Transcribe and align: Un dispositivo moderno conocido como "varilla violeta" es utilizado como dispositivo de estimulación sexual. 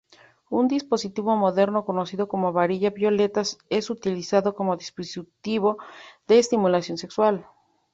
Un 0.59 0.65
dispositivo 0.75 1.31
moderno 1.43 1.85
conocido 1.85 2.27
como 2.27 2.51
"varilla 2.51 2.89
violeta" 2.89 3.43
es 3.69 3.89
utilizado 3.91 4.55
como 4.55 4.75
dispositivo 4.75 5.77
de 6.27 6.39
estimulación 6.39 6.97
sexual. 6.97 7.45